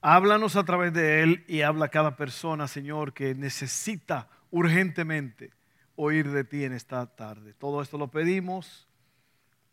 [0.00, 5.50] Háblanos a través de él y habla a cada persona, Señor, que necesita urgentemente
[5.96, 7.54] oír de ti en esta tarde.
[7.54, 8.86] Todo esto lo pedimos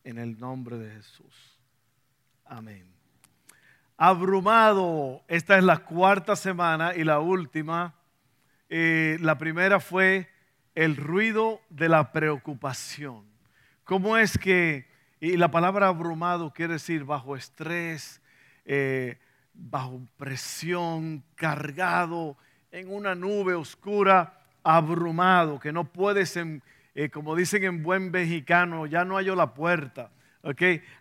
[0.04, 1.60] en el nombre de Jesús.
[2.46, 2.86] Amén.
[3.98, 7.96] Abrumado, esta es la cuarta semana y la última
[8.70, 10.30] eh, la primera fue
[10.74, 13.24] el ruido de la preocupación.
[13.84, 14.88] ¿Cómo es que,
[15.20, 18.22] y la palabra abrumado quiere decir bajo estrés,
[18.66, 19.20] eh,
[19.56, 22.38] bajo presión, cargado
[22.72, 29.06] en una nube oscura, abrumado, que no puedes, eh, como dicen en buen mexicano, ya
[29.06, 30.12] no hallo la puerta.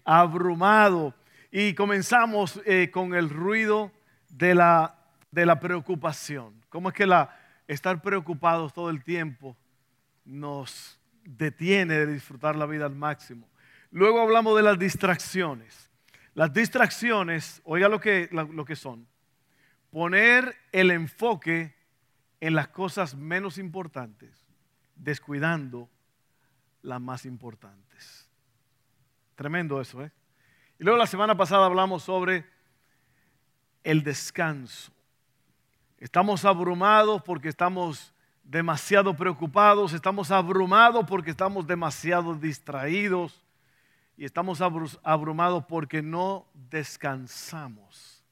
[0.04, 1.14] Abrumado.
[1.50, 2.60] Y comenzamos
[2.90, 3.92] con el ruido
[4.30, 4.96] de la,
[5.30, 6.54] de la preocupación.
[6.70, 9.56] ¿Cómo es que la, estar preocupados todo el tiempo
[10.24, 13.48] nos detiene de disfrutar la vida al máximo.
[13.90, 15.90] Luego hablamos de las distracciones.
[16.34, 19.06] Las distracciones, oiga lo que, lo que son,
[19.90, 21.74] poner el enfoque
[22.40, 24.44] en las cosas menos importantes,
[24.96, 25.88] descuidando
[26.82, 28.28] las más importantes.
[29.36, 30.10] Tremendo eso, ¿eh?
[30.78, 32.44] Y luego la semana pasada hablamos sobre
[33.84, 34.92] el descanso.
[35.98, 43.43] Estamos abrumados porque estamos demasiado preocupados, estamos abrumados porque estamos demasiado distraídos
[44.16, 44.60] y estamos
[45.02, 48.22] abrumados porque no descansamos.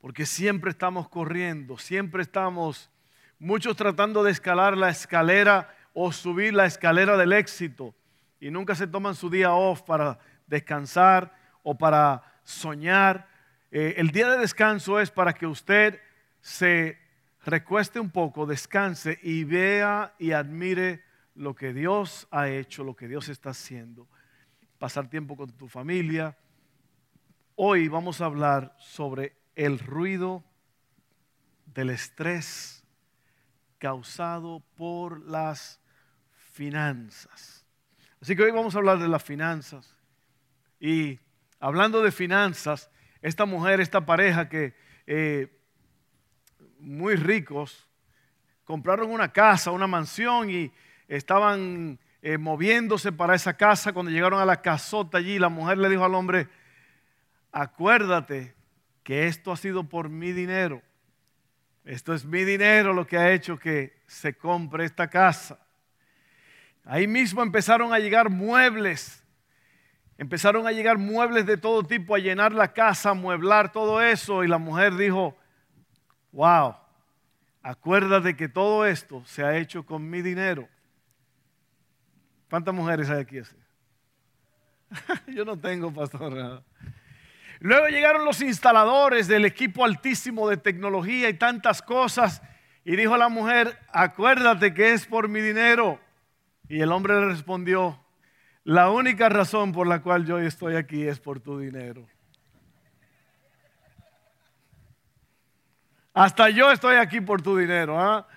[0.00, 2.90] Porque siempre estamos corriendo, siempre estamos,
[3.38, 7.94] muchos tratando de escalar la escalera o subir la escalera del éxito
[8.40, 10.18] y nunca se toman su día off para
[10.48, 13.28] descansar o para soñar.
[13.70, 16.00] Eh, el día de descanso es para que usted
[16.40, 16.98] se
[17.44, 21.04] recueste un poco, descanse y vea y admire
[21.36, 24.08] lo que Dios ha hecho, lo que Dios está haciendo.
[24.82, 26.36] Pasar tiempo con tu familia.
[27.54, 30.42] Hoy vamos a hablar sobre el ruido
[31.66, 32.82] del estrés
[33.78, 35.80] causado por las
[36.34, 37.64] finanzas.
[38.20, 39.96] Así que hoy vamos a hablar de las finanzas.
[40.80, 41.20] Y
[41.60, 44.74] hablando de finanzas, esta mujer, esta pareja que
[45.06, 45.62] eh,
[46.80, 47.88] muy ricos
[48.64, 50.72] compraron una casa, una mansión y
[51.06, 53.92] estaban eh, moviéndose para esa casa.
[53.92, 56.48] Cuando llegaron a la casota allí, la mujer le dijo al hombre,
[57.50, 58.54] acuérdate
[59.02, 60.82] que esto ha sido por mi dinero.
[61.84, 65.58] Esto es mi dinero lo que ha hecho que se compre esta casa.
[66.84, 69.24] Ahí mismo empezaron a llegar muebles.
[70.16, 74.44] Empezaron a llegar muebles de todo tipo, a llenar la casa, a mueblar todo eso.
[74.44, 75.36] Y la mujer dijo,
[76.30, 76.76] wow,
[77.62, 80.68] acuérdate que todo esto se ha hecho con mi dinero.
[82.52, 83.56] ¿Cuántas mujeres hay aquí así?
[85.34, 86.62] Yo no tengo, pastor.
[87.60, 92.42] Luego llegaron los instaladores del equipo altísimo de tecnología y tantas cosas.
[92.84, 95.98] Y dijo la mujer, acuérdate que es por mi dinero.
[96.68, 97.98] Y el hombre le respondió,
[98.64, 102.06] la única razón por la cual yo estoy aquí es por tu dinero.
[106.12, 107.98] Hasta yo estoy aquí por tu dinero.
[107.98, 108.28] ¿ah?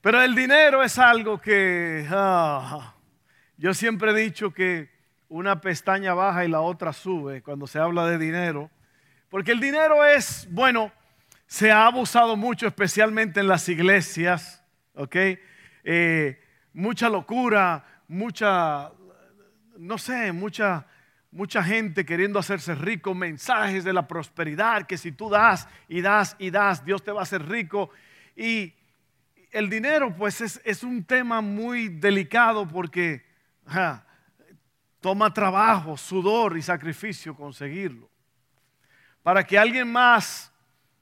[0.00, 2.94] Pero el dinero es algo que ah,
[3.60, 4.90] yo siempre he dicho que
[5.28, 8.70] una pestaña baja y la otra sube cuando se habla de dinero.
[9.28, 10.90] Porque el dinero es, bueno,
[11.46, 15.16] se ha abusado mucho, especialmente en las iglesias, ¿ok?
[15.84, 18.90] Eh, mucha locura, mucha,
[19.76, 20.86] no sé, mucha
[21.32, 26.34] Mucha gente queriendo hacerse rico, mensajes de la prosperidad, que si tú das y das
[26.40, 27.90] y das, Dios te va a hacer rico.
[28.34, 28.74] Y
[29.52, 33.29] el dinero pues es, un tema muy delicado porque
[35.00, 38.08] toma trabajo, sudor y sacrificio conseguirlo.
[39.22, 40.52] Para que alguien más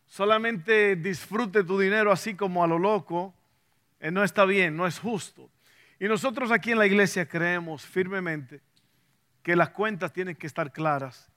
[0.06, 3.34] solamente disfrute tu dinero así como a lo loco,
[4.00, 5.50] eh, no está bien, no es justo.
[6.00, 8.60] Y nosotros aquí en la iglesia creemos firmemente
[9.42, 11.30] que las cuentas tienen que estar claras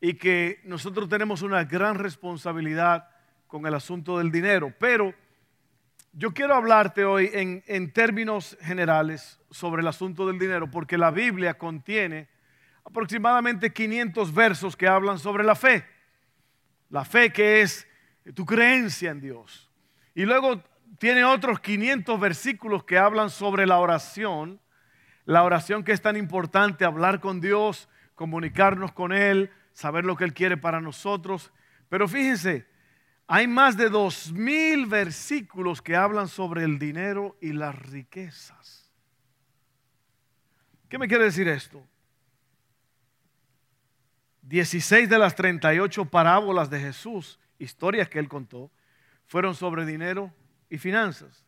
[0.00, 3.08] y que nosotros tenemos una gran responsabilidad
[3.46, 4.72] con el asunto del dinero.
[4.78, 5.14] Pero
[6.18, 11.56] yo quiero hablarte hoy en, términos generales sobre el asunto del dinero, porque la Biblia
[11.56, 12.26] contiene
[12.84, 15.86] aproximadamente 500 versos que hablan sobre la fe.
[16.90, 17.86] La fe que es
[18.34, 19.70] tu creencia en Dios.
[20.12, 20.60] Y luego
[20.98, 24.60] tiene otros 500 versículos que hablan sobre la oración,
[25.24, 30.24] la oración que es tan importante, hablar con Dios, comunicarnos con Él, saber lo que
[30.24, 31.52] Él quiere para nosotros.
[31.88, 32.66] Pero fíjense,
[33.30, 38.90] hay más de dos mil versículos que hablan sobre el dinero y las riquezas.
[40.88, 41.86] ¿Qué me quiere decir esto?
[44.40, 48.70] 16 de las 38 parábolas de Jesús, historias que él contó,
[49.26, 50.32] fueron sobre dinero
[50.70, 51.44] y finanzas.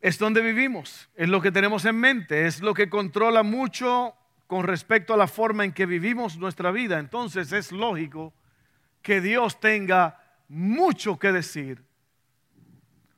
[0.00, 4.14] Es donde vivimos, es lo que tenemos en mente, es lo que controla mucho
[4.46, 7.00] con respecto a la forma en que vivimos nuestra vida.
[7.00, 8.32] Entonces es lógico
[9.02, 10.17] que Dios tenga
[10.48, 11.84] mucho que decir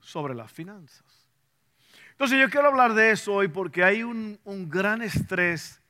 [0.00, 1.28] sobre las finanzas.
[2.20, 4.38] Entonces yo quiero hablar de eso hoy porque hay un,
[4.68, 5.80] gran estrés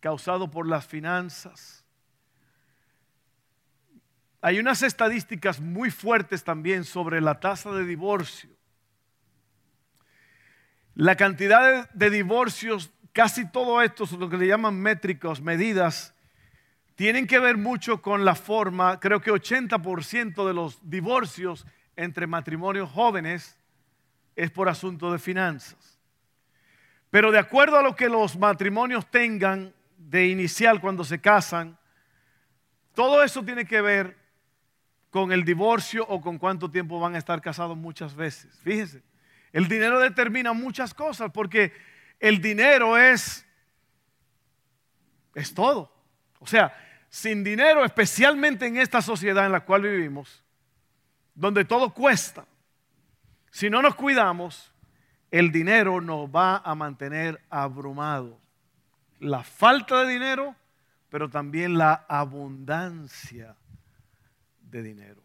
[0.00, 1.82] causado por las finanzas.
[4.40, 8.50] Hay unas estadísticas muy fuertes también sobre la tasa de divorcio.
[10.94, 16.14] La cantidad de, divorcios, casi todo esto, lo que le llaman métricos, medidas,
[16.98, 21.64] tienen que ver mucho con la forma, creo que 80% de los divorcios
[21.94, 23.56] entre matrimonios jóvenes
[24.34, 26.00] es por asunto de finanzas.
[27.08, 31.78] Pero de acuerdo a lo que los matrimonios tengan de inicial cuando se casan,
[32.94, 34.18] todo eso tiene que ver
[35.10, 38.58] con el divorcio o con cuánto tiempo van a estar casados muchas veces.
[38.64, 39.04] Fíjense,
[39.52, 41.72] el dinero determina muchas cosas porque
[42.18, 43.46] el dinero es,
[45.36, 45.94] es todo.
[46.40, 46.74] O sea,
[47.08, 50.42] sin dinero, especialmente en esta sociedad en la cual vivimos,
[51.34, 52.46] donde todo cuesta,
[53.50, 54.72] si no nos cuidamos,
[55.30, 58.34] el dinero nos va a mantener abrumados.
[59.20, 60.54] La falta de dinero,
[61.10, 63.56] pero también la abundancia
[64.60, 65.22] de dinero.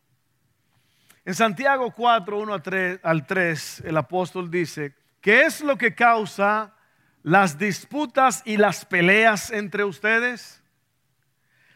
[1.25, 2.53] En Santiago 4, 1
[3.03, 6.74] al 3, el apóstol dice, ¿qué es lo que causa
[7.21, 10.62] las disputas y las peleas entre ustedes?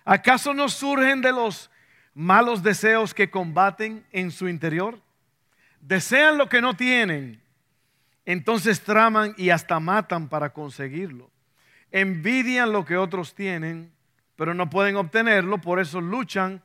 [0.10, 1.70] ¿Acaso no surgen de los
[2.14, 5.02] malos deseos que combaten en su interior?
[5.82, 7.42] Desean lo que no tienen,
[8.24, 11.30] entonces traman y hasta matan para conseguirlo.
[11.92, 13.92] Envidian lo que otros tienen,
[14.38, 16.64] pero no pueden obtenerlo, por eso luchan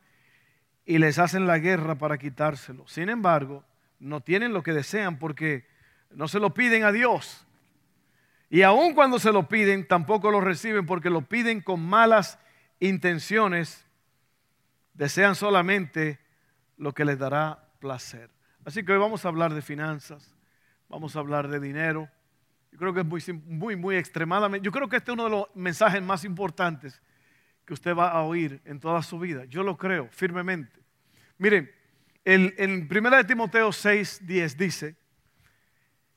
[0.86, 2.86] y les hacen la guerra para quitárselo.
[2.86, 3.64] Sin embargo,
[3.98, 5.66] no tienen lo que desean porque
[6.12, 7.44] no se lo piden a Dios.
[8.50, 12.38] Y aun cuando se lo piden, tampoco lo reciben porque lo piden con malas
[12.88, 13.86] intenciones
[14.92, 16.18] desean solamente
[16.76, 18.28] lo que les dará placer.
[18.64, 20.34] Así que hoy vamos a hablar de finanzas,
[20.88, 22.10] vamos a hablar de dinero.
[22.72, 25.30] Yo creo que es muy, muy, muy extremadamente, yo creo que este es uno de
[25.30, 27.00] los mensajes más importantes
[27.64, 29.44] que usted va a oír en toda su vida.
[29.44, 30.80] Yo lo creo firmemente.
[31.38, 31.70] Miren,
[32.24, 34.96] en 1 Timoteo 6, 10 dice,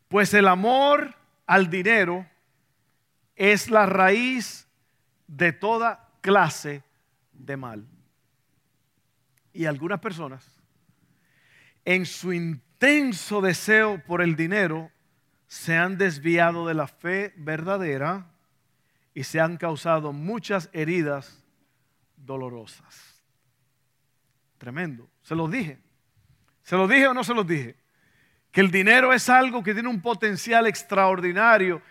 [0.07, 1.15] pues el amor
[1.45, 2.27] al dinero
[3.35, 4.67] es la raíz
[5.27, 6.81] de toda clase
[7.31, 7.87] de mal.
[9.53, 10.43] Y algunas personas,
[11.85, 14.91] en su intenso deseo por el dinero,
[15.47, 18.25] se han desviado de la fe verdadera
[19.13, 21.45] y se han causado muchas heridas
[22.17, 23.23] dolorosas.
[24.57, 25.07] Tremendo.
[25.21, 25.77] Se los dije.
[26.63, 27.75] ¿Se los dije o no se los dije?
[28.51, 31.83] Que el dinero es algo que tiene un potencial extraordinario.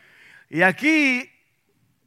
[0.51, 1.31] Y aquí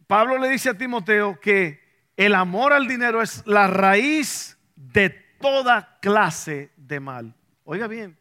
[0.07, 1.87] Pablo le dice a Timoteo que
[2.17, 5.09] el amor al dinero es la raíz de
[5.39, 7.33] toda clase de mal.
[7.63, 8.17] Oiga bien.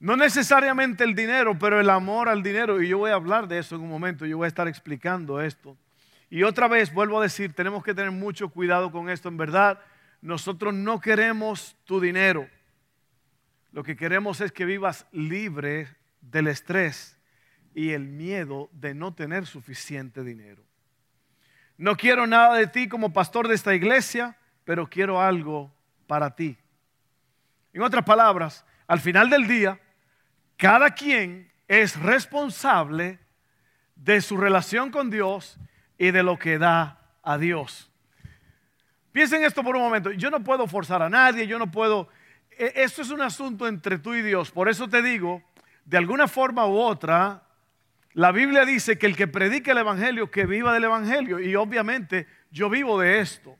[0.00, 2.80] No necesariamente el dinero, pero el amor al dinero.
[2.80, 4.24] Y yo voy a hablar de eso en un momento.
[4.24, 5.76] Yo voy a estar explicando esto.
[6.30, 9.28] Y otra vez vuelvo a decir, tenemos que tener mucho cuidado con esto.
[9.28, 9.80] En verdad,
[10.22, 12.48] nosotros no queremos tu dinero.
[13.72, 15.88] Lo que queremos es que vivas libre
[16.20, 17.18] del estrés
[17.74, 20.67] y el miedo de no tener suficiente dinero.
[21.78, 25.72] No quiero nada de ti como pastor de esta iglesia, pero quiero algo
[26.08, 26.58] para ti.
[27.72, 29.80] En otras palabras, al final del día,
[30.56, 33.20] cada quien es responsable
[33.94, 35.56] de su relación con Dios
[35.96, 37.88] y de lo que da a Dios.
[39.12, 40.10] Piensen esto por un momento.
[40.10, 42.08] Yo no puedo forzar a nadie, yo no puedo...
[42.50, 44.50] E, esto es un asunto entre tú y Dios.
[44.50, 45.42] Por eso te digo,
[45.84, 47.42] de alguna forma u otra,
[48.18, 51.38] la Biblia dice que el que predique el Evangelio, que viva del Evangelio.
[51.38, 53.56] Y obviamente yo vivo de esto.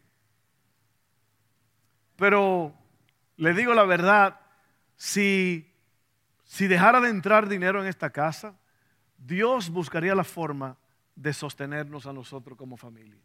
[2.17, 2.75] Pero
[3.37, 4.41] le digo la verdad,
[4.97, 5.73] si,
[6.43, 8.59] si dejara de entrar dinero en esta casa,
[9.17, 10.77] Dios buscaría la forma
[11.15, 13.23] de sostenernos a nosotros como familia.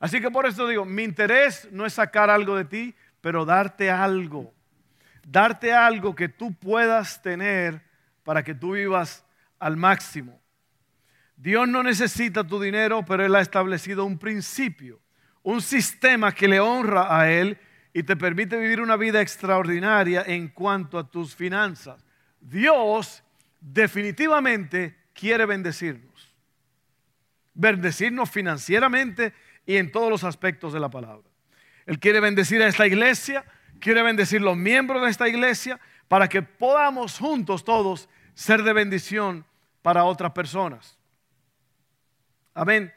[0.00, 3.90] Así que por eso digo, mi interés no es sacar algo de ti, pero darte
[3.90, 4.54] algo.
[5.28, 7.82] Darte algo que tú puedas tener
[8.22, 9.26] para que tú vivas
[9.58, 10.40] al máximo.
[11.36, 15.00] Dios no necesita tu dinero, pero Él ha establecido un principio,
[15.42, 17.58] un sistema que le honra a Él
[17.92, 22.04] y te permite vivir una vida extraordinaria en cuanto a tus finanzas.
[22.40, 23.22] Dios
[23.60, 26.34] definitivamente quiere bendecirnos.
[27.54, 29.32] Bendecirnos financieramente
[29.64, 31.28] y en todos los aspectos de la palabra.
[31.86, 33.44] Él quiere bendecir a esta iglesia,
[33.80, 39.44] quiere bendecir los miembros de esta iglesia para que podamos juntos todos ser de bendición
[39.82, 40.93] para otras personas.
[42.54, 42.92] Amén.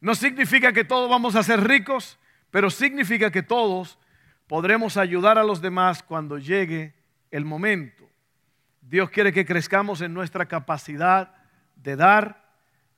[0.00, 2.18] No significa que todos vamos a ser ricos,
[2.50, 3.98] pero significa que todos
[4.48, 6.94] podremos ayudar a los demás cuando llegue
[7.30, 8.08] el momento.
[8.80, 11.34] Dios quiere que crezcamos en nuestra capacidad
[11.76, 12.42] de dar,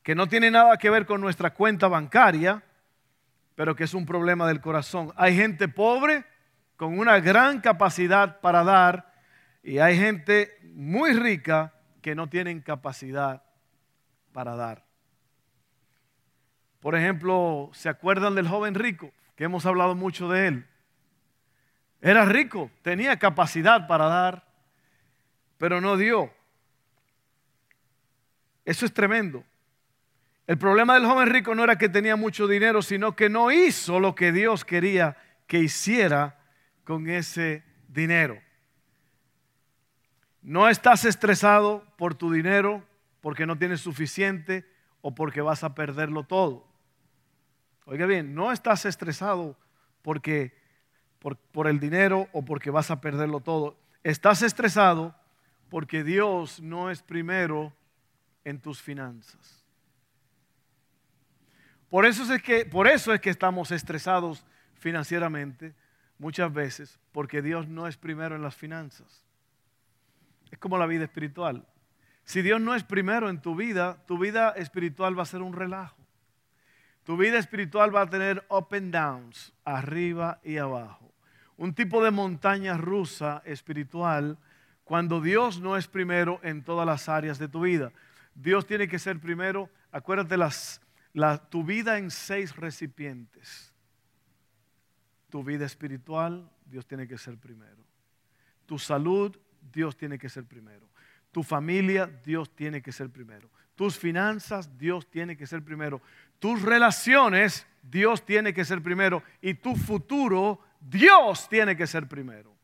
[0.03, 2.63] que no tiene nada que ver con nuestra cuenta bancaria,
[3.55, 5.13] pero que es un problema del corazón.
[5.17, 6.25] Hay gente pobre
[6.77, 9.13] con una gran capacidad para dar
[9.63, 13.43] y hay gente muy rica que no tienen capacidad
[14.33, 14.84] para dar.
[16.85, 19.11] Por ejemplo, ¿se acuerdan del joven rico?
[19.37, 20.67] Que hemos hablado mucho de él.
[22.03, 24.47] Era rico, tenía capacidad para dar,
[25.57, 26.31] pero no dio.
[28.67, 29.43] Eso es tremendo.
[30.47, 33.99] El problema del joven rico no era que tenía mucho dinero, sino que no hizo
[33.99, 36.39] lo que Dios quería que hiciera
[36.85, 38.39] con ese dinero.
[40.43, 42.85] No estás estresado por tu dinero
[43.23, 46.74] porque no tienes suficiente o porque vas a perderlo todo.
[47.87, 49.57] Oiga bien, no estás estresado
[50.03, 50.55] porque
[51.53, 53.79] por, el dinero o porque vas a perderlo todo.
[54.03, 55.15] Estás estresado
[55.71, 57.73] porque Dios no es primero
[58.45, 59.65] en tus finanzas.
[61.89, 65.75] Por eso es que, por eso es que estamos estresados financieramente
[66.19, 69.25] muchas veces, porque Dios no es primero en las finanzas.
[70.51, 71.67] Es como la vida espiritual.
[72.25, 75.53] Si Dios no es primero en tu vida, tu vida espiritual va a ser un
[75.53, 76.04] relajo.
[77.05, 81.13] Tu vida espiritual va a tener up and downs, arriba y abajo.
[81.57, 84.39] Un tipo de montaña rusa espiritual
[84.85, 87.93] cuando Dios no es primero en todas las áreas de tu vida.
[88.35, 90.81] Dios tiene que ser primero, acuérdate las
[91.51, 93.73] tu vida en seis recipientes.
[95.31, 97.85] Tu vida espiritual, Dios tiene que ser primero.
[98.67, 99.37] Tu salud,
[99.73, 100.89] Dios tiene que ser primero.
[101.33, 103.51] Tu familia, Dios tiene que ser primero.
[103.75, 106.01] Tus finanzas, Dios tiene que ser primero.
[106.39, 109.23] Tus relaciones, Dios tiene que ser primero.
[109.41, 112.55] Y tu futuro, Dios tiene que ser primero.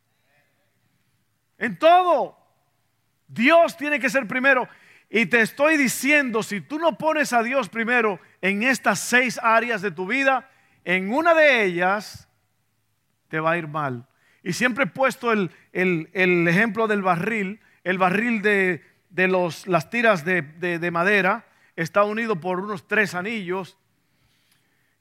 [1.59, 2.39] En todo,
[3.29, 4.69] Dios tiene que ser primero.
[5.09, 9.83] Y te estoy diciendo, si tú no pones a Dios primero en estas seis áreas
[9.83, 10.49] de tu vida,
[10.85, 12.29] en una de ellas
[13.29, 14.07] te va a ir mal.
[14.43, 18.83] Y siempre he puesto el, ejemplo del barril, el barril de,
[19.29, 21.45] los, las tiras de, de madera,
[21.77, 23.79] está unido por unos tres anillos.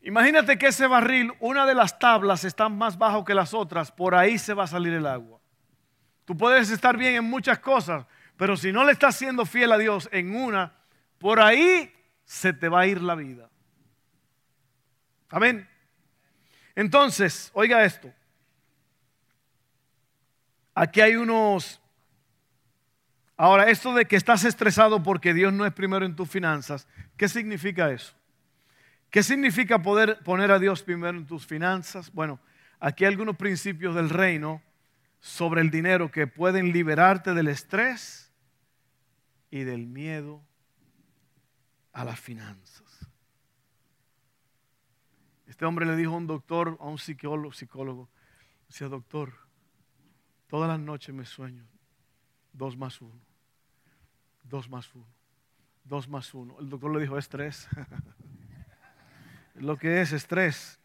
[0.01, 4.15] Imagínate que ese barril, una de las tablas está más bajo que las otras, por
[4.15, 5.39] ahí se va a salir el agua.
[6.25, 8.05] Tú puedes estar bien en muchas cosas,
[8.37, 10.73] pero si no le estás siendo fiel a Dios en una,
[11.17, 13.49] por ahí se te va a ir la vida.
[15.29, 15.67] Amén.
[16.75, 18.13] Entonces, oiga esto.
[20.73, 21.81] Aquí hay unos...
[23.41, 27.29] Ahora, esto de que estás estresado porque Dios no es primero en tus finanzas, ¿qué
[27.29, 28.13] significa eso?
[29.09, 32.11] ¿Qué significa poder poner a Dios primero en tus finanzas?
[32.11, 32.41] Bueno,
[32.81, 34.61] aquí hay algunos principios del reino
[35.21, 38.29] sobre el dinero que pueden liberarte del estrés
[39.49, 40.43] y del miedo
[41.93, 43.07] a las finanzas.
[45.47, 48.09] Este hombre le dijo a un doctor, a un psicólogo, psicólogo
[48.67, 49.31] decía, doctor,
[50.47, 51.65] todas las noches me sueño,
[52.51, 53.28] dos más uno,
[54.49, 55.05] dos más uno,
[55.83, 56.57] dos más uno.
[56.59, 57.67] El doctor le dijo, estrés.
[59.55, 60.79] Lo que es estrés.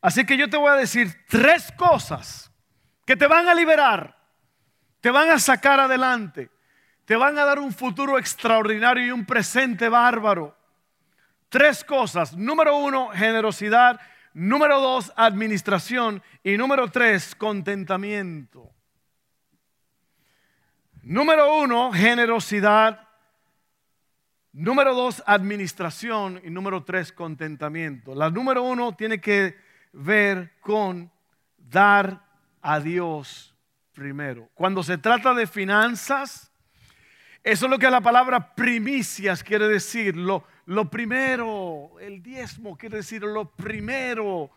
[0.00, 2.52] Así que yo te voy a decir tres cosas
[3.06, 4.18] que te van a liberar,
[5.00, 6.50] te van a sacar adelante,
[7.06, 10.54] te van a dar un futuro extraordinario y un presente bárbaro.
[11.48, 12.36] Tres cosas.
[12.36, 13.98] Número uno, generosidad.
[14.34, 16.22] Número dos, administración.
[16.42, 18.70] Y número tres, contentamiento.
[21.02, 23.08] Número uno, generosidad.
[24.52, 26.40] Número dos, administración.
[26.44, 28.14] Y número tres, contentamiento.
[28.14, 29.56] La número uno tiene que
[29.92, 31.12] ver con
[31.56, 32.24] dar
[32.60, 33.54] a Dios
[33.92, 34.50] primero.
[34.54, 36.50] Cuando se trata de finanzas,
[37.44, 42.98] eso es lo que la palabra primicias quiere decir, lo, lo primero, el diezmo quiere
[42.98, 44.50] decir lo primero,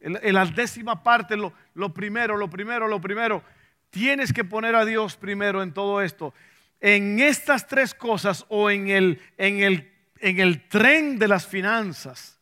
[0.00, 3.42] en la décima parte, lo, lo primero, lo primero, lo primero.
[3.90, 6.32] Tienes que poner a Dios primero en todo esto.
[6.80, 12.38] En estas tres cosas o en el, en el, en el tren de las finanzas,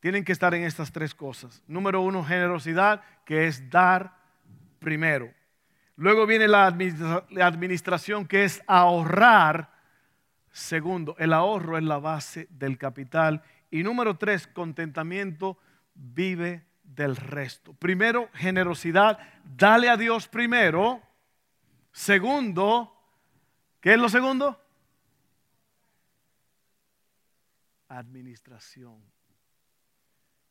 [0.00, 1.62] tienen que estar en estas tres cosas.
[1.66, 4.16] Número uno, generosidad, que es dar
[4.78, 5.30] primero.
[5.96, 9.73] Luego viene la administración, que es ahorrar.
[10.54, 13.42] Segundo, el ahorro es la base del capital.
[13.72, 15.58] Y número tres, contentamiento,
[15.94, 17.72] vive del resto.
[17.72, 21.02] Primero, generosidad, dale a Dios primero.
[21.90, 22.96] Segundo,
[23.80, 24.62] ¿qué es lo segundo?
[27.88, 29.02] Administración.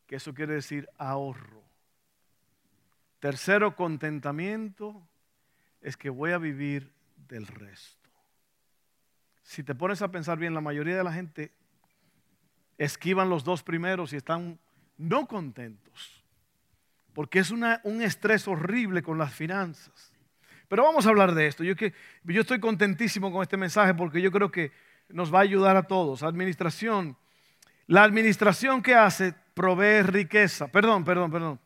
[0.05, 1.63] Que eso quiere decir ahorro.
[3.21, 5.07] Tercero, contentamiento
[5.79, 8.02] es que voy a vivir del resto.
[9.43, 11.51] Si te pones a pensar bien, la mayoría de la gente
[12.77, 14.59] esquivan los dos primeros y están
[14.97, 16.23] no contentos,
[17.13, 20.11] porque es un estrés horrible con las finanzas.
[20.67, 21.63] Pero vamos a hablar de esto.
[21.63, 24.71] Yo, que, yo estoy contentísimo con este mensaje porque yo creo que
[25.09, 26.23] nos va a ayudar a todos.
[26.23, 27.15] Administración.
[27.85, 30.67] La administración que hace provee riqueza.
[30.67, 31.59] Perdón, perdón, perdón.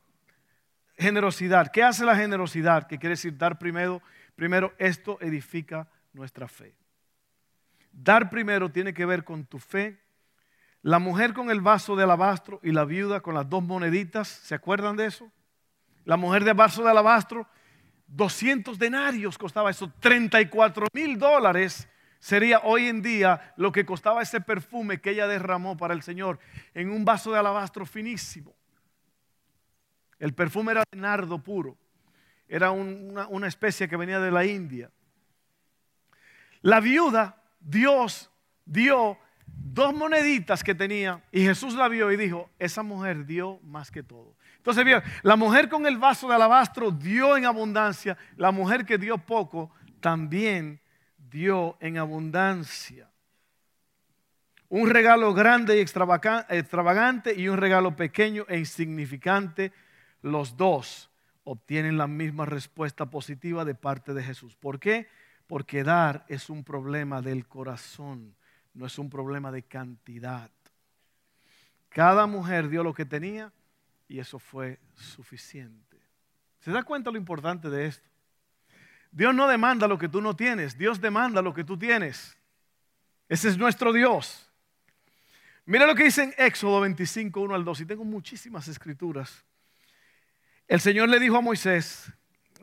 [0.98, 1.72] Generosidad.
[1.72, 2.88] ¿Qué hace la generosidad?
[2.88, 4.02] Que quiere decir dar primero.
[4.36, 6.76] Primero, esto edifica nuestra fe.
[8.00, 10.00] Dar primero tiene que ver con tu fe.
[10.84, 14.54] La mujer con el vaso de alabastro y la viuda con las dos moneditas, ¿se
[14.54, 15.32] acuerdan de eso?
[16.06, 17.48] La mujer de vaso de alabastro,
[18.06, 21.90] 200 denarios costaba eso, 34 mil dólares
[22.20, 26.40] sería hoy en día lo que costaba ese perfume que ella derramó para el Señor
[26.76, 28.56] en un vaso de alabastro finísimo.
[30.20, 31.78] El perfume era de nardo puro.
[32.48, 34.92] Era una, especie que venía de la India.
[36.62, 38.32] La viuda, Dios
[38.66, 43.92] dio dos moneditas que tenía y Jesús la vio y dijo, esa mujer dio más
[43.92, 44.36] que todo.
[44.56, 44.86] Entonces,
[45.22, 49.72] la mujer con el vaso de alabastro dio en abundancia, la mujer que dio poco
[50.00, 50.80] también
[51.18, 53.10] dio en abundancia.
[54.70, 59.74] Un regalo grande y extravagante y un regalo pequeño e insignificante
[60.22, 61.10] los dos
[61.44, 64.56] obtienen la misma respuesta positiva de parte de Jesús.
[64.56, 65.08] ¿Por qué?
[65.48, 68.36] Porque dar es un problema del corazón,
[68.74, 70.52] no es un problema de cantidad.
[71.90, 73.52] Cada mujer dio lo que tenía
[74.08, 75.98] y eso fue suficiente.
[76.60, 78.08] ¿Se da cuenta lo importante de esto?
[79.12, 82.38] Dios no demanda lo que tú no tienes, Dios demanda lo que tú tienes.
[83.30, 84.52] Ese es nuestro Dios.
[85.66, 89.44] Mira lo que dice en Éxodo 25, 1 al 2, y tengo muchísimas escrituras.
[90.68, 92.12] El Señor le dijo a Moisés,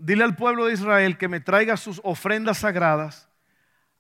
[0.01, 3.29] dile al pueblo de Israel que me traiga sus ofrendas sagradas,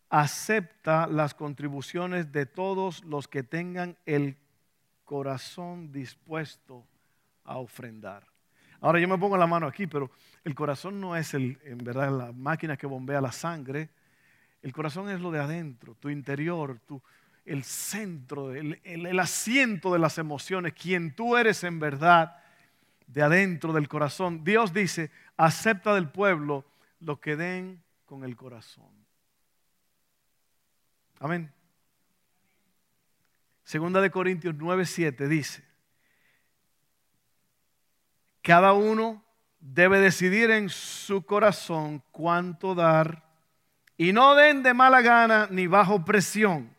[0.08, 4.36] acepta las contribuciones de todos los que tengan el
[5.04, 6.86] corazón dispuesto
[7.44, 8.26] a ofrendar.
[8.80, 10.10] Ahora yo me pongo la mano aquí, pero
[10.44, 13.90] el corazón no es el, en verdad la máquina que bombea la sangre.
[14.62, 17.02] El corazón es lo de adentro, tu interior, tu,
[17.44, 22.36] el centro, el, el asiento de las emociones, quien tú eres en verdad
[23.06, 24.44] de adentro del corazón.
[24.44, 26.64] Dios dice, acepta del pueblo
[27.00, 28.90] lo que den con el corazón.
[31.20, 31.52] Amén.
[33.64, 35.64] Segunda de Corintios 9:7 dice,
[38.42, 39.24] cada uno
[39.58, 43.24] debe decidir en su corazón cuánto dar
[43.96, 46.76] y no den de mala gana ni bajo presión,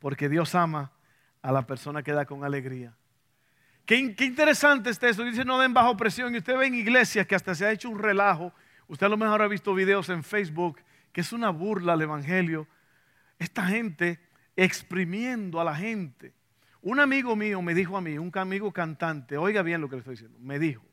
[0.00, 0.90] porque Dios ama
[1.42, 2.95] a la persona que da con alegría.
[3.86, 5.24] Qué, interesante está eso.
[5.24, 6.34] Dice no den bajo presión.
[6.34, 8.52] Y usted ve en iglesias que hasta se ha hecho un relajo.
[8.88, 10.80] Usted a lo mejor ha visto videos en Facebook
[11.12, 12.66] que es una burla al Evangelio.
[13.38, 14.20] Esta gente
[14.54, 16.34] exprimiendo a la gente.
[16.82, 20.00] Un amigo mío me dijo a mí, un amigo cantante, oiga bien lo que le
[20.00, 20.84] estoy diciendo, me dijo,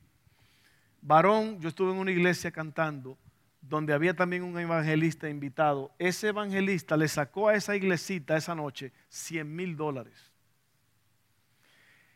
[1.01, 3.17] varón, yo estuve en una iglesia cantando
[3.61, 5.93] donde había también un evangelista invitado.
[5.99, 10.32] Ese evangelista le sacó a esa iglesita esa noche 100 mil dólares.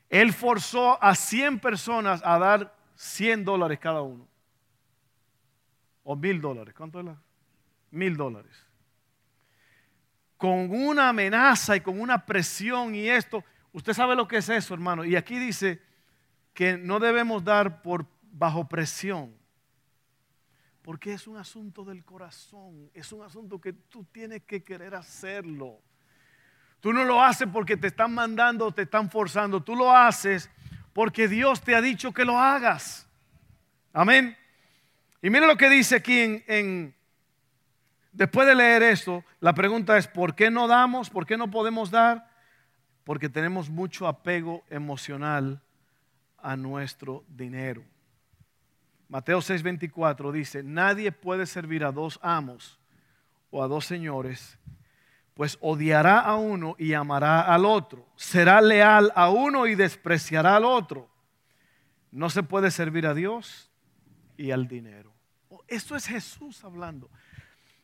[0.09, 4.27] Él forzó a 100 personas a dar 100 dólares cada uno.
[6.03, 6.73] O mil dólares.
[6.73, 7.21] ¿Cuánto es la?
[7.91, 8.55] Mil dólares.
[10.37, 13.43] Con una amenaza y con una presión y esto.
[13.73, 15.03] Usted sabe lo que es eso, hermano.
[15.03, 15.81] Y aquí dice
[16.53, 19.35] que no debemos dar por bajo presión.
[20.81, 22.89] Porque es un asunto del corazón.
[22.93, 25.81] Es un asunto que tú tienes que querer hacerlo.
[26.79, 29.61] Tú no lo haces porque te están mandando te están forzando.
[29.61, 30.49] Tú lo haces
[30.93, 33.07] porque Dios te ha dicho que lo hagas.
[33.93, 34.37] Amén.
[35.21, 36.93] Y mira lo que dice aquí en,
[38.11, 41.09] después de leer esto, la pregunta es, ¿por qué no damos?
[41.09, 42.27] ¿Por qué no podemos dar?
[43.07, 45.61] porque tenemos mucho apego emocional
[46.39, 47.81] a nuestro dinero.
[49.07, 52.77] Mateo 6:24 dice, nadie puede servir a dos amos
[53.49, 54.59] o a dos señores,
[55.37, 60.65] pues odiará a uno y amará al otro, será leal a uno y despreciará al
[60.65, 61.07] otro.
[62.11, 63.69] No se puede servir a Dios
[64.35, 65.13] y al dinero.
[65.67, 67.11] Esto es Jesús hablando.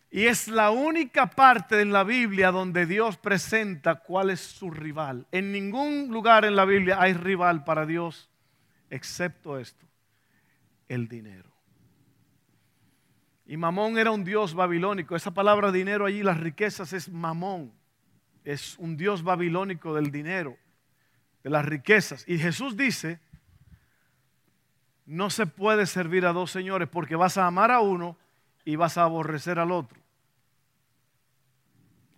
[0.09, 5.27] Y es la única parte en la Biblia donde Dios presenta cuál es su rival.
[5.31, 8.31] En ningún lugar en la Biblia hay rival para Dios,
[8.89, 9.85] excepto esto,
[10.87, 11.52] el dinero.
[13.45, 15.15] Y Mamón era un dios babilónico.
[15.15, 17.73] Esa palabra dinero allí, las riquezas, es Mamón.
[18.43, 20.57] Es un dios babilónico del dinero,
[21.43, 22.23] de las riquezas.
[22.27, 23.19] Y Jesús dice,
[25.05, 28.17] no se puede servir a dos señores porque vas a amar a uno
[28.65, 29.99] y vas a aborrecer al otro.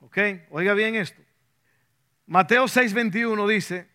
[0.01, 0.17] ¿Ok?
[0.51, 1.21] Oiga bien esto.
[2.27, 3.89] Mateo 6:21 dice,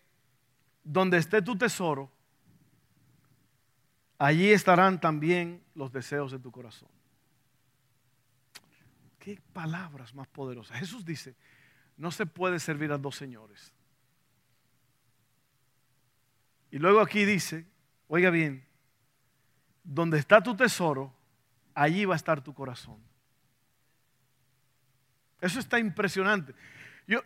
[0.83, 2.11] donde esté tu tesoro,
[4.17, 6.89] allí estarán también los deseos de tu corazón.
[9.21, 10.79] Qué palabras más poderosas.
[10.79, 11.35] Jesús dice,
[11.95, 13.71] no se puede servir a dos señores.
[16.71, 17.67] Y luego aquí dice,
[18.07, 18.65] oiga bien,
[19.83, 21.13] donde está tu tesoro,
[21.75, 22.97] allí va a estar tu corazón.
[25.39, 26.55] Eso está impresionante.
[27.05, 27.21] Yo,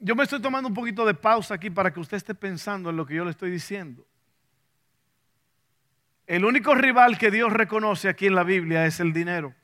[0.00, 2.96] yo me estoy tomando un poquito de pausa aquí para que usted esté pensando en
[2.98, 4.06] lo que yo le estoy diciendo.
[6.26, 9.54] El único rival que Dios reconoce aquí en la Biblia es el dinero.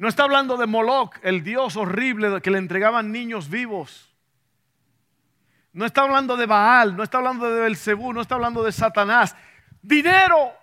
[0.00, 4.10] No está hablando de Moloch, el dios horrible que le entregaban niños vivos.
[5.74, 9.36] No está hablando de Baal, no está hablando de Belcebú, no está hablando de Satanás.
[9.82, 10.54] Dinero.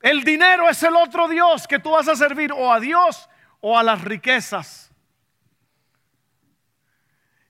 [0.00, 3.28] El dinero es el otro Dios que tú vas a servir o a Dios
[3.60, 4.90] o a las riquezas.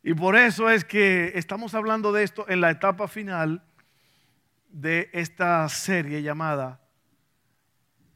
[0.02, 3.62] Y por eso es que estamos hablando de esto en la etapa final
[4.68, 6.80] de esta serie llamada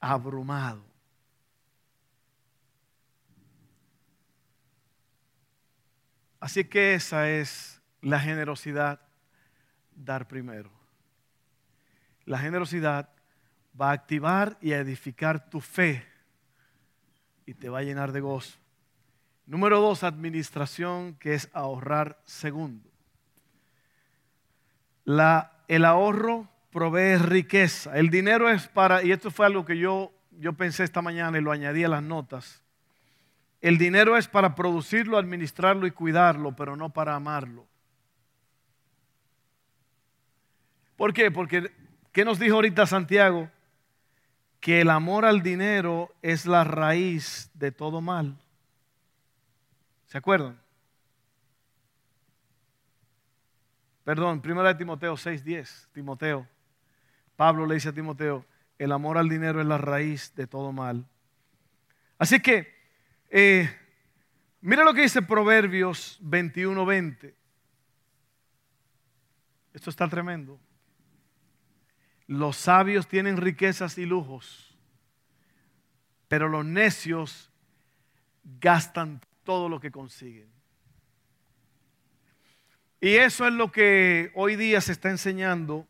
[0.00, 0.83] Abrumado.
[6.44, 9.00] Así que esa es la generosidad,
[9.96, 10.70] dar primero.
[12.26, 13.08] La generosidad
[13.80, 16.04] va a activar y a edificar tu fe
[17.46, 18.58] y te va a llenar de gozo.
[19.46, 22.90] Número dos, administración, que es ahorrar segundo.
[25.06, 27.96] El ahorro provee riqueza.
[27.96, 31.40] El dinero es para, y esto fue algo que yo, yo pensé esta mañana y
[31.40, 32.63] lo añadí a las notas.
[33.64, 37.66] El dinero es para producirlo, administrarlo y cuidarlo, pero no para amarlo.
[40.98, 41.30] ¿Por qué?
[41.30, 41.72] Porque
[42.12, 43.50] ¿Qué nos dijo ahorita Santiago?
[44.60, 48.38] Que el amor al dinero es la raíz de todo mal.
[50.08, 50.60] ¿Se acuerdan?
[54.04, 55.88] Perdón, primera de Timoteo 6:10.
[55.94, 56.46] Timoteo.
[57.34, 58.44] Pablo le dice a Timoteo,
[58.78, 61.08] el amor al dinero es la raíz de todo mal.
[62.18, 62.73] Así que,
[63.36, 63.68] eh,
[64.60, 67.34] mira lo que dice Proverbios 21:20.
[69.72, 70.60] Esto está tremendo.
[72.28, 74.78] Los sabios tienen riquezas y lujos,
[76.28, 77.50] pero los necios
[78.60, 80.48] gastan todo lo que consiguen.
[83.00, 85.88] Y eso es lo que hoy día se está enseñando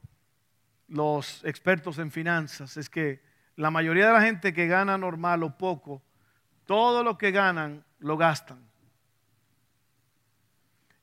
[0.89, 3.23] los expertos en finanzas, es que
[3.55, 6.03] la mayoría de la gente que gana normal o poco,
[6.67, 8.59] todo lo que ganan lo gastan.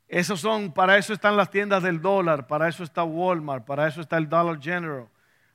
[0.08, 4.02] Esos son, para eso están las tiendas del dólar, para eso está Walmart, para eso
[4.02, 5.08] está el Dollar General,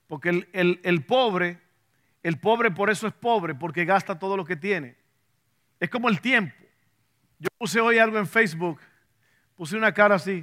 [0.06, 1.60] porque el, pobre,
[2.22, 4.96] el pobre por eso es pobre, porque gasta todo lo que tiene.
[5.78, 6.56] Es como el tiempo.
[7.38, 8.80] Yo puse hoy algo en Facebook,
[9.56, 10.42] puse una cara así.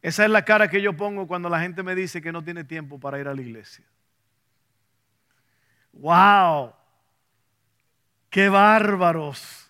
[0.00, 2.64] Esa es la cara que yo pongo cuando la gente me dice que no tiene
[2.64, 3.84] tiempo para ir a la iglesia.
[5.92, 6.72] ¡Wow!
[8.30, 9.62] ¡Qué bárbaros!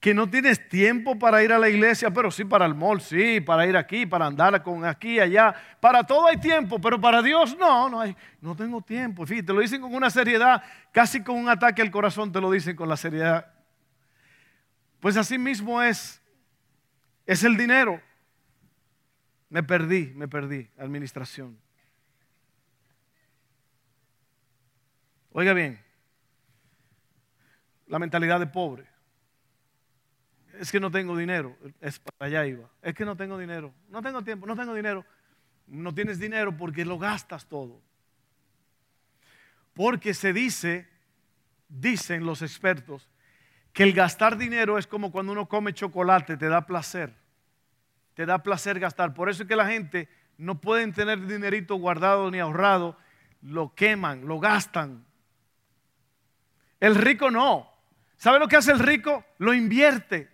[0.00, 3.42] que no tienes tiempo para ir a la iglesia, pero sí para el mall, sí,
[3.42, 5.54] para ir aquí, para andar con aquí, allá.
[5.78, 9.26] Para todo hay tiempo, pero para Dios no, no hay, no tengo tiempo.
[9.26, 12.50] Fíjate, te lo dicen con una seriedad, casi con un ataque al corazón te lo
[12.50, 13.52] dicen con la seriedad.
[15.00, 16.22] Pues así mismo es,
[17.26, 18.00] es el dinero.
[19.50, 21.58] Me perdí, me perdí, administración.
[25.32, 25.80] Oiga bien,
[27.86, 28.86] la mentalidad de pobre
[30.58, 32.68] es que no tengo dinero, es para allá iba.
[32.82, 35.04] Es que no tengo dinero, no tengo tiempo, no tengo dinero.
[35.66, 37.80] No tienes dinero porque lo gastas todo.
[39.72, 40.88] Porque se dice,
[41.68, 43.08] dicen los expertos,
[43.72, 47.14] que el gastar dinero es como cuando uno come chocolate, te da placer.
[48.14, 49.14] Te da placer gastar.
[49.14, 52.98] Por eso es que la gente no pueden tener dinerito guardado ni ahorrado,
[53.40, 55.06] lo queman, lo gastan.
[56.80, 57.70] El rico no.
[58.16, 59.24] ¿Sabe lo que hace el rico?
[59.38, 60.30] Lo invierte.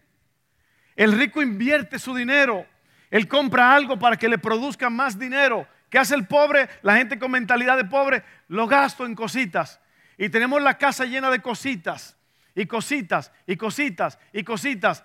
[0.95, 2.67] El rico invierte su dinero.
[3.11, 5.67] Él compra algo para que le produzca más dinero.
[5.91, 6.69] ¿Qué hace el pobre?
[6.83, 9.81] La gente con mentalidad de pobre lo gasto en cositas.
[10.19, 12.17] Y tenemos la casa llena de cositas,
[12.55, 15.05] y cositas, y cositas, y cositas.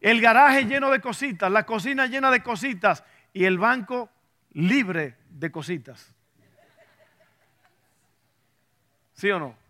[0.00, 4.10] El garaje lleno de cositas, la cocina llena de cositas y el banco
[4.52, 6.14] libre de cositas.
[9.14, 9.63] ¿Sí o no?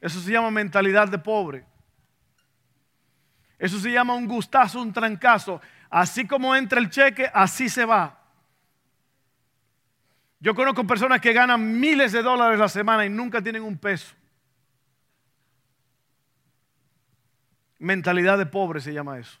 [0.00, 1.64] Eso se llama mentalidad de pobre.
[3.58, 5.60] Eso se llama un gustazo, un trancazo.
[5.88, 8.20] Así como entra el cheque, así se va.
[10.38, 14.14] Yo conozco personas que ganan miles de dólares la semana y nunca tienen un peso.
[17.78, 19.38] Mentalidad de pobre se llama eso.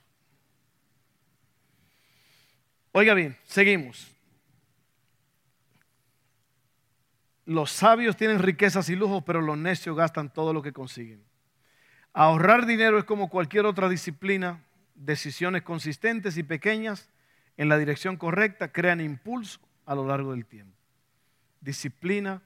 [2.92, 4.15] Oiga bien, seguimos.
[7.46, 11.24] Los sabios tienen riquezas y lujos, pero los necios gastan todo lo que consiguen.
[12.12, 14.62] Ahorrar dinero es como cualquier otra disciplina,
[14.94, 17.08] decisiones consistentes y pequeñas
[17.56, 20.76] en la dirección correcta crean impulso a lo largo del tiempo
[21.66, 22.42] disciplina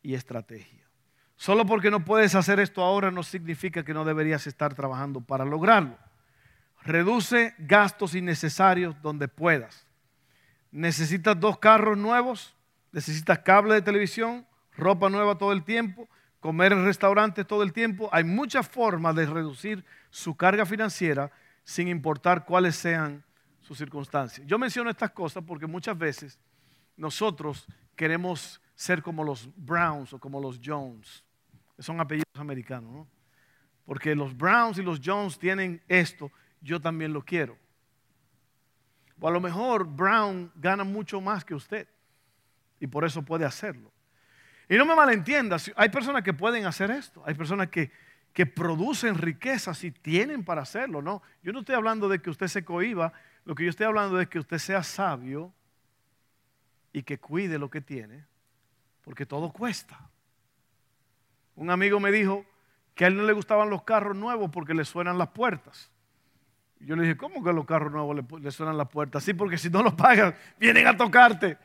[0.00, 0.88] y estrategia.
[1.36, 5.44] Solo porque no puedes hacer esto ahora no significa que no deberías estar trabajando para
[5.44, 5.98] lograrlo.
[6.82, 9.86] Reduce gastos innecesarios donde puedas.
[10.70, 12.54] Necesitas dos carros nuevos,
[12.94, 18.08] necesitas cable de televisión, ropa nueva todo el tiempo, comer en restaurantes todo el tiempo.
[18.12, 21.32] Hay muchas formas de reducir su carga financiera
[21.64, 23.24] sin importar cuáles sean
[23.60, 24.46] sus circunstancias.
[24.46, 26.38] Yo menciono estas cosas porque muchas veces
[26.96, 31.24] nosotros queremos ser como los Browns o como los Jones.
[31.80, 33.08] Son apellidos americanos, ¿no?
[33.84, 36.30] Porque los Browns y los Jones tienen esto,
[36.60, 37.58] yo también lo quiero.
[39.18, 41.88] O a lo mejor Brown gana mucho más que usted
[42.80, 43.92] y por eso puede hacerlo.
[44.68, 47.90] Y no me malentiendas, hay personas que pueden hacer esto, hay personas que,
[48.32, 51.22] que producen riquezas y tienen para hacerlo, ¿no?
[51.42, 53.12] Yo no estoy hablando de que usted se cohiba,
[53.44, 55.52] lo que yo estoy hablando es que usted sea sabio
[56.92, 58.24] y que cuide lo que tiene,
[59.02, 60.08] porque todo cuesta.
[61.56, 62.44] Un amigo me dijo
[62.94, 65.90] que a él no le gustaban los carros nuevos porque le suenan las puertas.
[66.80, 69.24] Yo le dije, ¿cómo que los carros nuevos le, suenan las puertas?
[69.24, 71.56] Sí, porque si no los pagan, vienen a tocarte.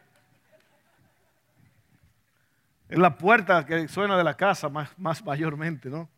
[2.89, 6.09] Es la puerta que suena de la casa más, más mayormente, ¿no?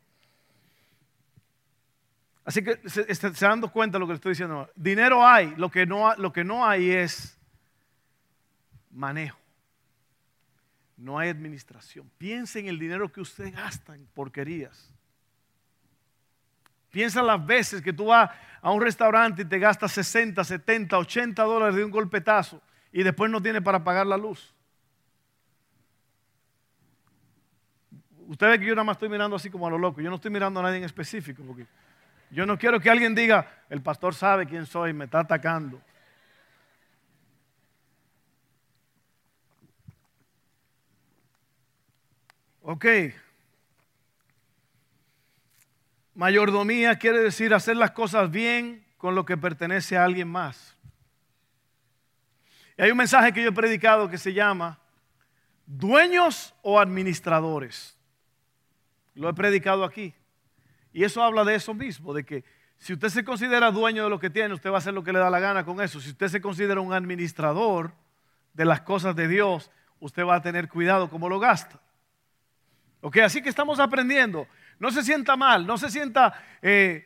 [2.46, 4.70] Así que se, se, dando cuenta de lo que le estoy diciendo.
[4.76, 7.38] Dinero hay, lo que no, lo que no hay es
[8.90, 9.38] manejo.
[10.98, 12.10] No hay administración.
[12.18, 14.92] Piensa en el dinero que usted gasta en porquerías.
[16.90, 18.30] Piensa las veces que tú vas
[18.62, 23.30] a un restaurante y te gastas 60, 70, 80 dólares de un golpetazo y después
[23.30, 24.54] no tiene para pagar la luz.
[28.32, 30.00] Usted ve que yo nada más estoy mirando así como a lo loco.
[30.00, 31.68] Yo no estoy mirando a nadie en específico porque
[32.30, 35.82] yo no quiero que alguien diga, el pastor sabe quién soy, me está atacando.
[42.62, 42.86] Ok.
[46.16, 50.78] Mayordomía quiere decir hacer las cosas bien con lo que pertenece a alguien más.
[52.78, 54.80] Y hay un mensaje que yo he predicado que se llama
[55.66, 57.98] dueños o administradores.
[59.22, 60.16] Lo he predicado aquí.
[60.92, 62.44] Y eso habla de eso mismo, de que
[62.80, 65.14] si usted se considera dueño de lo que tiene, usted va a hacer lo que
[65.14, 66.02] le da la gana con eso.
[66.02, 67.94] Si usted se considera un administrador
[68.56, 71.80] de las cosas de Dios, usted va a tener cuidado cómo lo gasta.
[73.02, 74.48] Ok, así que estamos aprendiendo.
[74.80, 77.06] No se sienta mal, no se sienta, eh,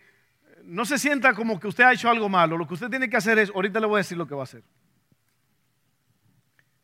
[0.63, 2.57] no se sienta como que usted ha hecho algo malo.
[2.57, 4.43] Lo que usted tiene que hacer es, ahorita le voy a decir lo que va
[4.43, 4.63] a hacer.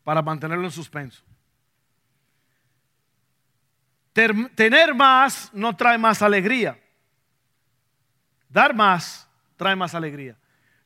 [0.03, 1.23] Para mantenerlo en suspenso.
[4.13, 6.79] Tener más no trae más alegría.
[8.49, 10.37] Dar más trae más alegría.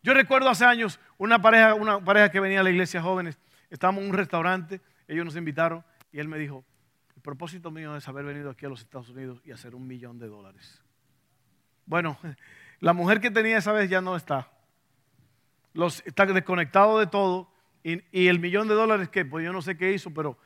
[0.03, 3.39] Yo recuerdo hace años una pareja, una pareja que venía a la iglesia jóvenes.
[3.69, 6.63] Estábamos en un restaurante, ellos nos invitaron y él me dijo,
[7.25, 10.27] propósito mío es haber venido aquí a los Estados Unidos y hacer un millón de
[10.27, 10.79] dólares.
[11.87, 12.19] Bueno,
[12.79, 14.51] la mujer que tenía esa vez ya no está.
[15.73, 17.51] Los, está desconectado de todo.
[17.83, 20.37] Y, y, el millón de dólares que, pues yo no sé qué hizo, pero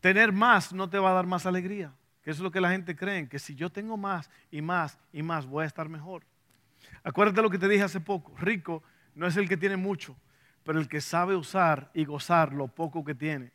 [0.00, 1.92] tener más no te va a dar más alegría.
[2.22, 4.98] Que eso es lo que la gente cree, que si yo tengo más y más
[5.12, 6.24] y más voy a estar mejor.
[7.02, 8.32] Acuérdate lo que te dije hace poco.
[8.36, 8.82] Rico
[9.14, 10.16] no es el que tiene mucho,
[10.62, 13.50] pero el que sabe usar y gozar lo poco que tiene.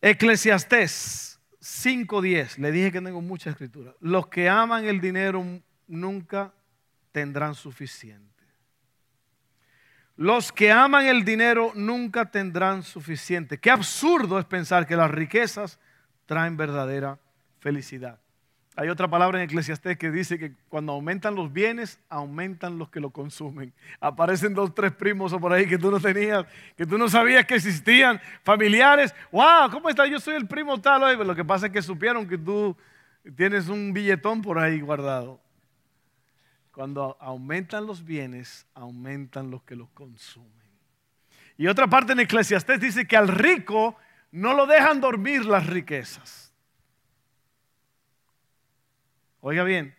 [0.00, 3.94] Eclesiastés 5.10, le dije que tengo mucha escritura.
[4.00, 5.42] Los que aman el dinero
[5.86, 6.52] nunca
[7.10, 8.33] tendrán suficiente.
[10.16, 13.58] Los que aman el dinero nunca tendrán suficiente.
[13.58, 15.80] Qué absurdo es pensar que las riquezas
[16.26, 17.18] traen verdadera
[17.58, 18.20] felicidad.
[18.76, 22.98] Hay otra palabra en Eclesiastés que dice que cuando aumentan los bienes, aumentan los que
[22.98, 23.72] lo consumen.
[24.00, 26.44] Aparecen dos, tres primos o por ahí que tú no tenías,
[26.76, 29.14] que tú no sabías que existían, familiares.
[29.30, 29.70] ¡Wow!
[29.70, 30.06] ¿Cómo está?
[30.06, 31.16] Yo soy el primo tal.
[31.24, 32.76] Lo que pasa es que supieron que tú
[33.36, 35.40] tienes un billetón por ahí guardado.
[36.74, 40.50] Cuando aumentan los bienes, aumentan los que los consumen.
[41.56, 43.96] Y otra parte en Eclesiastés dice que al rico
[44.32, 46.44] no lo dejan dormir las riquezas
[49.46, 49.94] Oiga bien,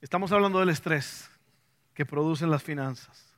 [0.00, 1.28] estamos hablando del estrés
[1.92, 3.34] que producen las finanzas.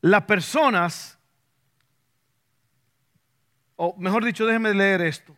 [0.00, 1.18] Las personas,
[3.74, 5.36] o mejor dicho, déjeme leer esto.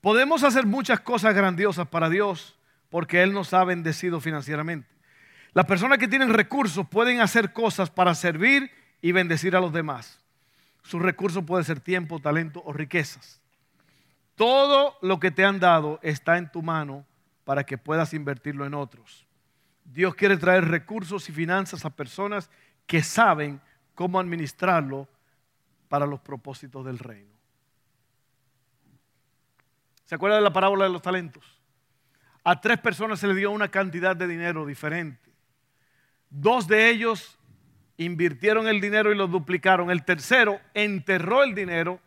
[0.00, 2.56] Podemos hacer muchas cosas grandiosas para Dios
[2.88, 4.88] porque Él nos ha bendecido financieramente.
[5.52, 8.70] Las personas que tienen recursos pueden hacer cosas para servir
[9.02, 10.20] y bendecir a los demás.
[10.82, 13.40] Sus recursos pueden ser tiempo, talento o riquezas.
[14.36, 17.04] Todo lo que te han dado está en tu mano
[17.44, 19.26] para que puedas invertirlo en otros.
[19.84, 22.50] Dios quiere traer recursos y finanzas a personas
[22.86, 23.60] que saben
[23.94, 25.08] cómo administrarlo
[25.88, 27.37] para los propósitos del reino.
[30.08, 31.44] ¿Se acuerda de la parábola de los talentos?
[32.42, 35.30] A tres personas se le dio una cantidad de dinero diferente.
[36.30, 37.38] Dos de ellos
[37.98, 39.90] invirtieron el dinero y lo duplicaron.
[39.90, 42.00] El tercero enterró el dinero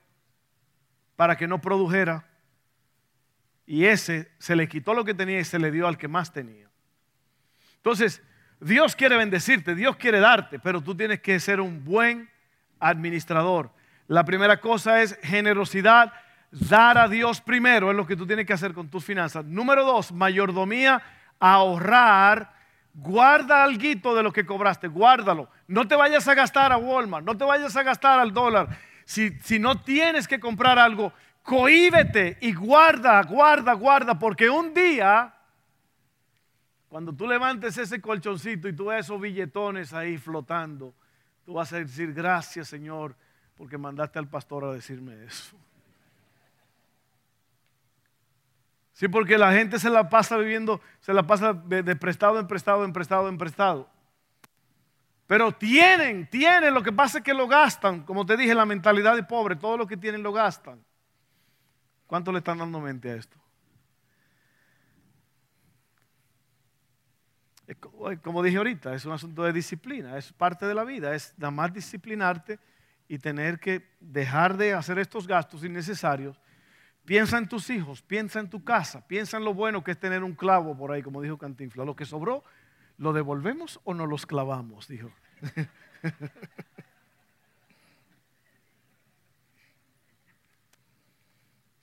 [1.16, 2.28] para que no produjera.
[3.68, 6.34] Y ese se le quitó lo que tenía y se le dio al que más
[6.34, 6.68] tenía.
[7.76, 8.24] Entonces,
[8.60, 12.32] Dios quiere bendecirte, Dios quiere darte, pero tú tienes que ser un buen
[12.80, 13.72] administrador.
[14.08, 16.12] La primera cosa es generosidad,
[16.52, 19.46] dar a Dios primero, es lo que tú tienes que hacer con tus finanzas.
[19.46, 21.02] Número dos, mayordomía,
[21.40, 22.54] ahorrar.
[22.94, 25.50] Guarda algo de lo que cobraste, guárdalo.
[25.68, 28.68] No te vayas a gastar a Walmart, no te vayas a gastar al dólar
[29.06, 31.12] si, no tienes que comprar algo,
[31.44, 35.34] cohíbete y guarda, guarda, guarda, porque un día,
[36.88, 40.94] cuando tú levantes ese colchoncito y tú ves esos billetones ahí flotando,
[41.46, 43.16] tú vas a decir, gracias Señor,
[43.56, 45.58] porque mandaste al pastor a decirme eso.
[49.02, 52.86] Sí, porque la gente se la pasa viviendo, se la pasa de prestado en prestado,
[52.86, 53.90] en prestado, en prestado.
[55.26, 58.04] Pero tienen, tienen, lo que pasa es que lo gastan.
[58.04, 60.86] Como te dije, la mentalidad de pobre, todo lo que tienen lo gastan.
[62.06, 63.40] ¿Cuánto le están dando mente a esto?
[68.22, 71.50] Como dije ahorita, es un asunto de disciplina, es parte de la vida, es nada
[71.50, 72.60] más disciplinarte
[73.08, 76.40] y tener que dejar de hacer estos gastos innecesarios.
[77.06, 80.24] Piensa en tus hijos, piensa en tu casa, piensa en lo bueno que es tener
[80.24, 81.84] un clavo por ahí, como dijo Cantinfla.
[81.84, 82.44] Lo que sobró,
[82.98, 84.88] ¿lo devolvemos o no los clavamos?
[84.88, 85.12] Dijo.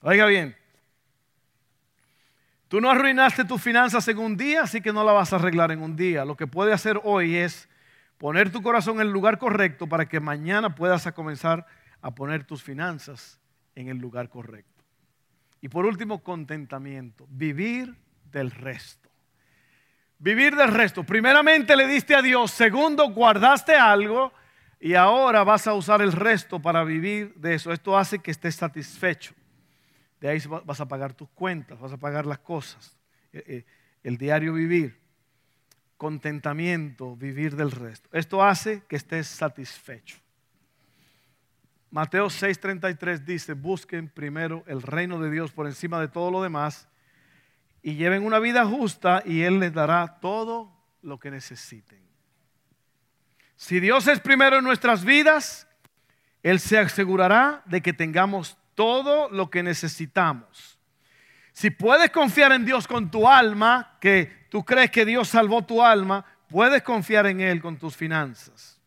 [0.01, 0.55] Oiga bien,
[2.69, 5.73] tú no arruinaste tus finanzas en un día, así que no la vas a arreglar
[5.73, 6.23] en un día.
[6.23, 7.67] Lo que puedes hacer hoy es
[8.17, 11.65] poner tu corazón en el lugar correcto para que mañana puedas comenzar
[12.01, 13.41] a poner tus finanzas
[13.75, 14.78] en el lugar correcto.
[15.61, 17.95] Y por último, contentamiento, vivir
[18.31, 19.09] del resto.
[20.17, 21.03] Vivir del resto.
[21.03, 24.33] Primeramente le diste a Dios, segundo guardaste algo
[24.79, 27.71] y ahora vas a usar el resto para vivir de eso.
[27.71, 29.33] Esto hace que estés satisfecho.
[30.19, 32.97] De ahí vas a pagar tus cuentas, vas a pagar las cosas.
[33.31, 33.65] Eh, eh,
[34.03, 34.97] el diario vivir.
[35.97, 38.09] Contentamiento, vivir del resto.
[38.13, 40.17] Esto hace que estés satisfecho.
[41.91, 46.87] Mateo 6:33 dice, busquen primero el reino de Dios por encima de todo lo demás
[47.81, 50.71] y lleven una vida justa y Él les dará todo
[51.01, 51.99] lo que necesiten.
[53.55, 55.67] Si Dios es primero en nuestras vidas,
[56.43, 60.79] Él se asegurará de que tengamos todo lo que necesitamos.
[61.51, 65.83] Si puedes confiar en Dios con tu alma, que tú crees que Dios salvó tu
[65.83, 68.78] alma, puedes confiar en Él con tus finanzas.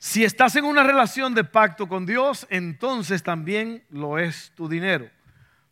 [0.00, 5.08] Si estás en una relación de pacto con Dios, entonces también lo es tu dinero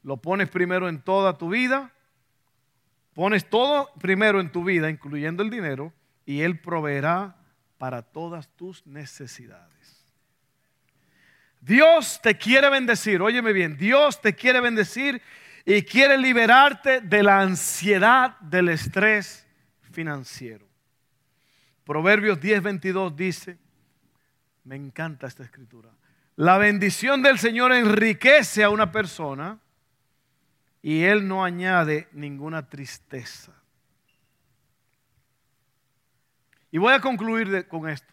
[0.09, 1.93] lo pones primero en toda tu vida,
[3.14, 5.93] pones todo primero en tu vida, incluyendo el dinero,
[6.24, 7.37] y Él proveerá
[7.76, 9.68] para todas tus necesidades.
[11.61, 15.20] Dios te quiere bendecir, óyeme bien, Dios te quiere bendecir
[15.66, 19.47] y quiere liberarte de la ansiedad, del estrés
[19.91, 20.66] financiero.
[21.85, 23.59] Proverbios 10:22 dice,
[24.69, 25.89] me encanta esta escritura,
[26.37, 29.59] La bendición del Señor enriquece a una persona
[30.83, 33.53] y Él no añade ninguna tristeza.
[36.71, 38.12] Y voy a concluir con esto.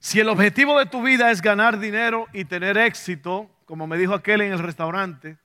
[0.00, 4.12] Si el objetivo de tu vida es ganar dinero y tener éxito, como me dijo
[4.12, 5.38] aquel en el restaurante,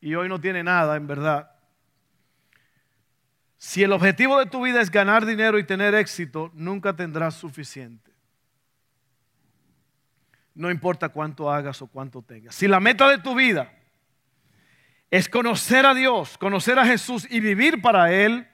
[0.00, 1.50] y hoy no tiene nada en verdad,
[3.58, 8.15] si el objetivo de tu vida es ganar dinero y tener éxito, nunca tendrás suficiente.
[10.56, 12.54] No importa cuánto hagas o cuánto tengas.
[12.54, 13.72] Si la meta de tu vida
[15.10, 18.48] es conocer a Dios, conocer a Jesús y vivir para Él,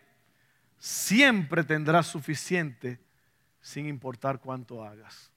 [0.78, 3.00] siempre tendrás suficiente
[3.60, 5.31] sin importar cuánto hagas.